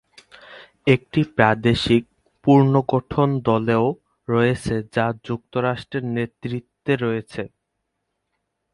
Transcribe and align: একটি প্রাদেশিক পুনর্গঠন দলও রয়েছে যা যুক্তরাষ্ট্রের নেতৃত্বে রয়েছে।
একটি 0.87 1.21
প্রাদেশিক 1.35 2.03
পুনর্গঠন 2.45 3.29
দলও 3.47 3.85
রয়েছে 4.27 4.75
যা 4.95 5.05
যুক্তরাষ্ট্রের 5.27 6.03
নেতৃত্বে 6.15 6.93
রয়েছে। 6.97 7.43